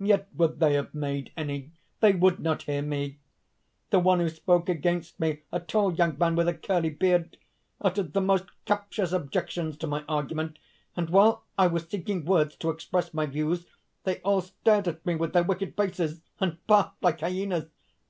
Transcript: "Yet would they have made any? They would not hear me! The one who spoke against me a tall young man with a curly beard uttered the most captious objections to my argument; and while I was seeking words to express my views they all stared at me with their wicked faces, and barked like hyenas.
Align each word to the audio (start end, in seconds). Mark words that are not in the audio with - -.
"Yet 0.00 0.28
would 0.34 0.60
they 0.60 0.74
have 0.74 0.92
made 0.92 1.32
any? 1.34 1.72
They 2.00 2.12
would 2.12 2.40
not 2.40 2.64
hear 2.64 2.82
me! 2.82 3.20
The 3.88 4.00
one 4.00 4.20
who 4.20 4.28
spoke 4.28 4.68
against 4.68 5.18
me 5.18 5.44
a 5.50 5.60
tall 5.60 5.94
young 5.94 6.18
man 6.18 6.36
with 6.36 6.46
a 6.46 6.52
curly 6.52 6.90
beard 6.90 7.38
uttered 7.80 8.12
the 8.12 8.20
most 8.20 8.44
captious 8.66 9.12
objections 9.12 9.78
to 9.78 9.86
my 9.86 10.04
argument; 10.06 10.58
and 10.94 11.08
while 11.08 11.44
I 11.56 11.68
was 11.68 11.88
seeking 11.88 12.26
words 12.26 12.54
to 12.56 12.68
express 12.68 13.14
my 13.14 13.24
views 13.24 13.64
they 14.04 14.16
all 14.20 14.42
stared 14.42 14.88
at 14.88 15.06
me 15.06 15.14
with 15.14 15.32
their 15.32 15.42
wicked 15.44 15.74
faces, 15.74 16.20
and 16.38 16.58
barked 16.66 17.02
like 17.02 17.20
hyenas. 17.20 17.68